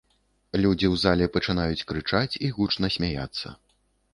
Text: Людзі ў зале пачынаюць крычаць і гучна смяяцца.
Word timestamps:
Людзі 0.63 0.87
ў 0.93 1.01
зале 1.03 1.27
пачынаюць 1.35 1.85
крычаць 1.91 2.39
і 2.49 2.53
гучна 2.57 2.93
смяяцца. 2.97 3.47